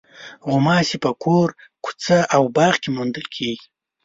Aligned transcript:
غوماشې 0.49 0.97
په 1.03 1.11
کور، 1.23 1.47
کوڅه 1.83 2.17
او 2.35 2.43
باغ 2.55 2.73
کې 2.81 2.89
موندل 2.95 3.25
کېږي. 3.35 3.67